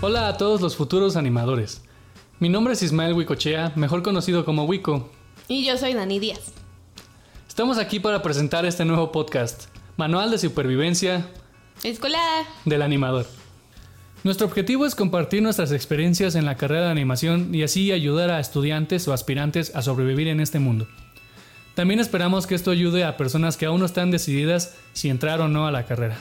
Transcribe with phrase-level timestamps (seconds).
[0.00, 1.82] Hola a todos los futuros animadores.
[2.38, 5.10] Mi nombre es Ismael Wicochea, mejor conocido como Wico.
[5.48, 6.52] Y yo soy Dani Díaz.
[7.48, 9.64] Estamos aquí para presentar este nuevo podcast,
[9.96, 11.26] Manual de Supervivencia
[11.82, 12.46] Escolar.
[12.64, 13.26] del Animador.
[14.22, 18.38] Nuestro objetivo es compartir nuestras experiencias en la carrera de animación y así ayudar a
[18.38, 20.86] estudiantes o aspirantes a sobrevivir en este mundo.
[21.74, 25.48] También esperamos que esto ayude a personas que aún no están decididas si entrar o
[25.48, 26.20] no a la carrera.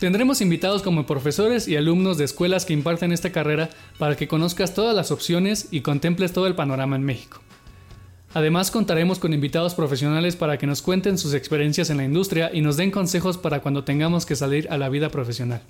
[0.00, 3.68] Tendremos invitados como profesores y alumnos de escuelas que imparten esta carrera
[3.98, 7.42] para que conozcas todas las opciones y contemples todo el panorama en México.
[8.32, 12.62] Además contaremos con invitados profesionales para que nos cuenten sus experiencias en la industria y
[12.62, 15.60] nos den consejos para cuando tengamos que salir a la vida profesional.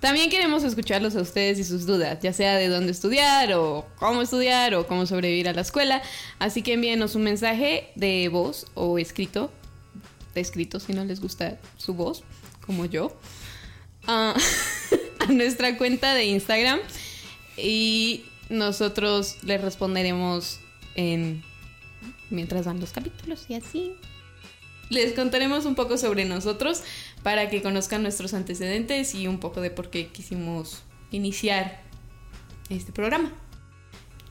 [0.00, 4.20] También queremos escucharlos a ustedes y sus dudas, ya sea de dónde estudiar o cómo
[4.20, 6.02] estudiar o cómo sobrevivir a la escuela.
[6.38, 9.50] Así que envíenos un mensaje de voz o escrito,
[10.34, 12.24] de escrito si no les gusta su voz,
[12.66, 13.16] como yo,
[14.06, 14.34] a,
[15.28, 16.80] nuestra cuenta de Instagram
[17.56, 20.58] y nosotros les responderemos
[20.94, 21.42] en
[22.30, 23.92] mientras van los capítulos y así.
[24.90, 26.82] Les contaremos un poco sobre nosotros
[27.22, 31.80] para que conozcan nuestros antecedentes y un poco de por qué quisimos iniciar
[32.68, 33.32] este programa.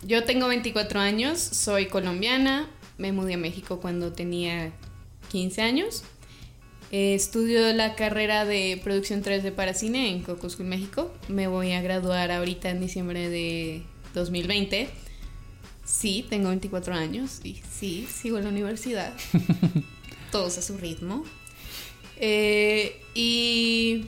[0.04, 4.72] Yo tengo 24 años, soy colombiana, me mudé a México cuando tenía
[5.32, 6.04] 15 años.
[6.92, 11.14] Eh, estudio la carrera de producción 3D para cine en Coco School, México.
[11.30, 14.89] Me voy a graduar ahorita en diciembre de 2020.
[15.86, 19.14] Sí, tengo 24 años y sí, sigo en la universidad.
[20.34, 21.23] Todos a su ritmo.
[22.17, 24.08] Eh, y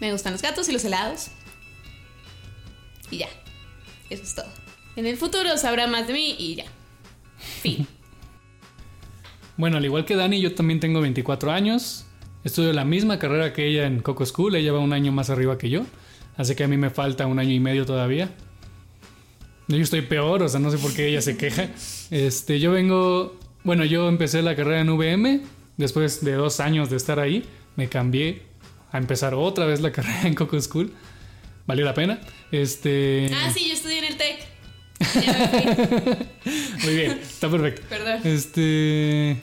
[0.00, 1.28] me gustan los gatos y los helados.
[3.12, 3.28] Y ya.
[4.10, 4.48] Eso es todo.
[4.96, 6.64] En el futuro sabrá más de mí y ya.
[7.62, 7.86] Fin.
[9.56, 12.06] Bueno, al igual que Dani, yo también tengo 24 años.
[12.44, 14.54] Estudio la misma carrera que ella en Coco School.
[14.54, 15.84] Ella va un año más arriba que yo.
[16.36, 18.30] Así que a mí me falta un año y medio todavía.
[19.68, 21.70] Yo estoy peor, o sea, no sé por qué ella se queja.
[22.10, 23.38] Este, yo vengo.
[23.62, 25.40] Bueno, yo empecé la carrera en VM.
[25.78, 27.44] Después de dos años de estar ahí,
[27.76, 28.42] me cambié
[28.92, 30.92] a empezar otra vez la carrera en Coco School.
[31.66, 32.20] Valió la pena.
[32.52, 33.30] Este.
[33.32, 34.54] Ah, sí, yo estudié en el TEC.
[36.84, 37.82] Muy bien, está perfecto.
[37.88, 38.20] Perdón.
[38.22, 39.36] Este.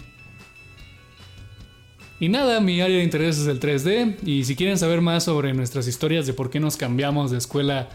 [2.21, 4.17] Y nada, mi área de interés es el 3D.
[4.23, 7.89] Y si quieren saber más sobre nuestras historias de por qué nos cambiamos de escuela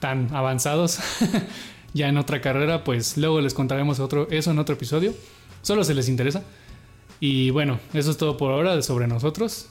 [0.00, 0.98] tan avanzados
[1.94, 5.14] ya en otra carrera, pues luego les contaremos otro, eso en otro episodio.
[5.62, 6.42] Solo se les interesa.
[7.20, 9.70] Y bueno, eso es todo por ahora sobre nosotros.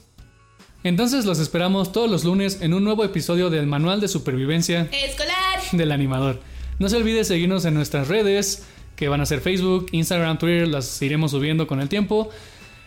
[0.82, 5.60] Entonces los esperamos todos los lunes en un nuevo episodio del Manual de Supervivencia Escolar.
[5.70, 6.40] del animador.
[6.80, 8.64] No se olvide seguirnos en nuestras redes,
[8.96, 12.28] que van a ser Facebook, Instagram, Twitter, las iremos subiendo con el tiempo.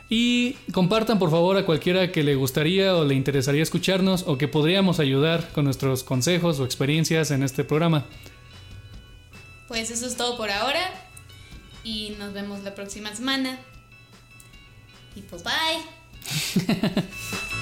[0.09, 4.47] Y compartan por favor a cualquiera que le gustaría o le interesaría escucharnos o que
[4.47, 8.05] podríamos ayudar con nuestros consejos o experiencias en este programa.
[9.67, 10.91] Pues eso es todo por ahora.
[11.83, 13.59] Y nos vemos la próxima semana.
[15.15, 15.53] Y pues bye.